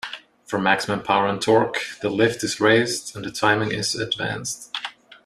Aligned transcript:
For 0.47 0.57
maximum 0.57 1.03
power 1.03 1.27
and 1.27 1.39
torque, 1.39 1.77
the 2.01 2.09
lift 2.09 2.43
is 2.43 2.59
raised 2.59 3.15
and 3.15 3.23
the 3.23 3.29
timing 3.31 3.71
is 3.71 3.93
advanced. 3.93 4.75